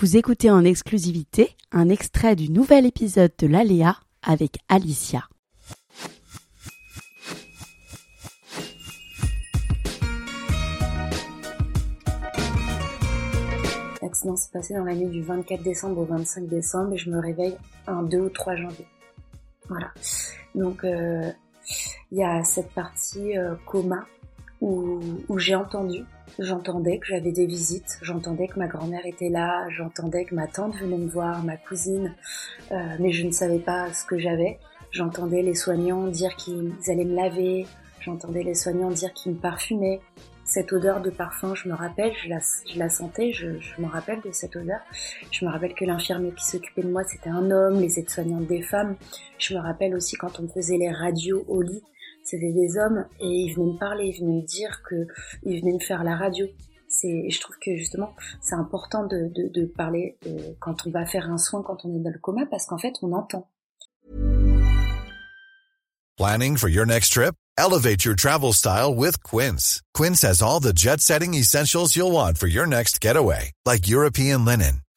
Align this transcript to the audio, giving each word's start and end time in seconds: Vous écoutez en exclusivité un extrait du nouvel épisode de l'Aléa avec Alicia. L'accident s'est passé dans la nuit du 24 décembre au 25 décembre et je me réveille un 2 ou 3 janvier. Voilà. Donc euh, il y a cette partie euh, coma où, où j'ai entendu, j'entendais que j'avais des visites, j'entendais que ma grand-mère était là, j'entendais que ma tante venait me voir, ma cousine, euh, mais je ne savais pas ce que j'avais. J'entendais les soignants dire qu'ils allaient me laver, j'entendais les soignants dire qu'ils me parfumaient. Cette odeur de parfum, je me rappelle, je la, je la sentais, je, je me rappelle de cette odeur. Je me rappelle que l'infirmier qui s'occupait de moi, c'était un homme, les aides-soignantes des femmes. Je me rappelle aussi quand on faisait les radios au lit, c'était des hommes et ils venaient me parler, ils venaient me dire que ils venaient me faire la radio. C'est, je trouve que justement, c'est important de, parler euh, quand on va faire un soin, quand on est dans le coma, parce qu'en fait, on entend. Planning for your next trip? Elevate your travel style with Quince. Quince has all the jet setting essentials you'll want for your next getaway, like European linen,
Vous 0.00 0.16
écoutez 0.16 0.50
en 0.50 0.64
exclusivité 0.64 1.54
un 1.72 1.90
extrait 1.90 2.34
du 2.34 2.50
nouvel 2.50 2.86
épisode 2.86 3.32
de 3.38 3.46
l'Aléa 3.46 3.98
avec 4.22 4.56
Alicia. 4.70 5.24
L'accident 14.00 14.36
s'est 14.36 14.50
passé 14.50 14.72
dans 14.72 14.84
la 14.84 14.94
nuit 14.94 15.10
du 15.10 15.20
24 15.20 15.62
décembre 15.62 15.98
au 15.98 16.06
25 16.06 16.48
décembre 16.48 16.94
et 16.94 16.96
je 16.96 17.10
me 17.10 17.20
réveille 17.20 17.58
un 17.86 18.02
2 18.02 18.20
ou 18.20 18.30
3 18.30 18.56
janvier. 18.56 18.86
Voilà. 19.68 19.92
Donc 20.54 20.82
euh, 20.82 21.30
il 22.10 22.20
y 22.20 22.24
a 22.24 22.42
cette 22.42 22.70
partie 22.70 23.36
euh, 23.36 23.54
coma 23.66 24.06
où, 24.60 25.00
où 25.28 25.38
j'ai 25.38 25.54
entendu, 25.54 26.04
j'entendais 26.38 26.98
que 26.98 27.06
j'avais 27.06 27.32
des 27.32 27.46
visites, 27.46 27.98
j'entendais 28.02 28.48
que 28.48 28.58
ma 28.58 28.66
grand-mère 28.66 29.06
était 29.06 29.28
là, 29.28 29.68
j'entendais 29.70 30.24
que 30.24 30.34
ma 30.34 30.46
tante 30.46 30.76
venait 30.76 30.98
me 30.98 31.08
voir, 31.08 31.42
ma 31.44 31.56
cousine, 31.56 32.14
euh, 32.72 32.96
mais 32.98 33.12
je 33.12 33.26
ne 33.26 33.32
savais 33.32 33.58
pas 33.58 33.92
ce 33.92 34.04
que 34.04 34.18
j'avais. 34.18 34.58
J'entendais 34.90 35.42
les 35.42 35.54
soignants 35.54 36.08
dire 36.08 36.34
qu'ils 36.36 36.72
allaient 36.88 37.04
me 37.04 37.14
laver, 37.14 37.66
j'entendais 38.00 38.42
les 38.42 38.54
soignants 38.54 38.90
dire 38.90 39.12
qu'ils 39.12 39.32
me 39.32 39.38
parfumaient. 39.38 40.00
Cette 40.44 40.72
odeur 40.72 41.00
de 41.00 41.10
parfum, 41.10 41.54
je 41.54 41.68
me 41.68 41.74
rappelle, 41.74 42.12
je 42.24 42.28
la, 42.28 42.40
je 42.66 42.76
la 42.76 42.88
sentais, 42.88 43.32
je, 43.32 43.60
je 43.60 43.80
me 43.80 43.86
rappelle 43.86 44.20
de 44.20 44.32
cette 44.32 44.56
odeur. 44.56 44.80
Je 45.30 45.44
me 45.44 45.50
rappelle 45.50 45.74
que 45.74 45.84
l'infirmier 45.84 46.32
qui 46.32 46.44
s'occupait 46.44 46.82
de 46.82 46.90
moi, 46.90 47.04
c'était 47.04 47.30
un 47.30 47.52
homme, 47.52 47.80
les 47.80 48.00
aides-soignantes 48.00 48.48
des 48.48 48.62
femmes. 48.62 48.96
Je 49.38 49.54
me 49.54 49.60
rappelle 49.60 49.94
aussi 49.94 50.16
quand 50.16 50.40
on 50.40 50.48
faisait 50.48 50.76
les 50.76 50.90
radios 50.90 51.44
au 51.46 51.62
lit, 51.62 51.84
c'était 52.24 52.52
des 52.52 52.76
hommes 52.76 53.06
et 53.20 53.26
ils 53.26 53.54
venaient 53.54 53.72
me 53.72 53.78
parler, 53.78 54.06
ils 54.06 54.20
venaient 54.20 54.42
me 54.42 54.46
dire 54.46 54.82
que 54.88 55.06
ils 55.42 55.60
venaient 55.60 55.74
me 55.74 55.80
faire 55.80 56.04
la 56.04 56.16
radio. 56.16 56.46
C'est, 56.88 57.30
je 57.30 57.40
trouve 57.40 57.56
que 57.64 57.76
justement, 57.76 58.14
c'est 58.40 58.56
important 58.56 59.06
de, 59.06 59.64
parler 59.76 60.18
euh, 60.26 60.52
quand 60.58 60.86
on 60.86 60.90
va 60.90 61.06
faire 61.06 61.30
un 61.30 61.38
soin, 61.38 61.62
quand 61.62 61.84
on 61.84 61.94
est 61.94 62.00
dans 62.00 62.10
le 62.10 62.18
coma, 62.18 62.46
parce 62.50 62.66
qu'en 62.66 62.78
fait, 62.78 62.94
on 63.02 63.12
entend. 63.12 63.48
Planning 66.16 66.56
for 66.56 66.68
your 66.68 66.84
next 66.84 67.12
trip? 67.12 67.34
Elevate 67.56 68.04
your 68.04 68.14
travel 68.14 68.52
style 68.52 68.94
with 68.94 69.22
Quince. 69.22 69.82
Quince 69.94 70.22
has 70.22 70.42
all 70.42 70.60
the 70.60 70.72
jet 70.72 71.00
setting 71.00 71.34
essentials 71.34 71.94
you'll 71.94 72.12
want 72.12 72.38
for 72.38 72.46
your 72.46 72.66
next 72.66 73.00
getaway, 73.00 73.52
like 73.64 73.88
European 73.88 74.44
linen, 74.44 74.82